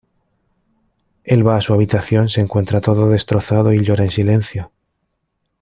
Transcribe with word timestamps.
Él 1.23 1.43
va 1.47 1.57
a 1.57 1.61
su 1.61 1.75
habitación, 1.75 2.27
se 2.27 2.41
encuentra 2.41 2.81
todo 2.81 3.07
destrozado 3.11 3.71
y 3.71 3.83
llora 3.83 4.03
en 4.03 4.09
silencio. 4.09 4.71